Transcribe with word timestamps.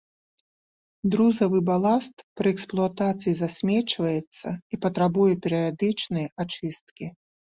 Друзавы 1.15 1.59
баласт 1.67 2.15
пры 2.39 2.53
эксплуатацыі 2.55 3.33
засмечваецца 3.41 4.49
і 4.77 4.81
патрабуе 4.85 5.33
перыядычнай 5.43 6.25
ачысткі. 6.45 7.05